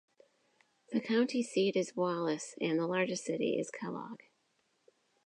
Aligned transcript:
The 0.91 0.99
county 0.99 1.43
seat 1.43 1.75
is 1.75 1.95
Wallace, 1.95 2.55
and 2.59 2.79
the 2.79 2.87
largest 2.87 3.23
city 3.23 3.59
is 3.59 3.69
Kellogg. 3.69 4.21